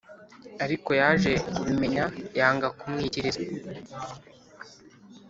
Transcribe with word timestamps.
Ariko 0.63 0.89
yaje 1.01 1.31
kubimenya 1.55 2.03
yanga 2.39 2.67
kumwikiriza 2.77 3.41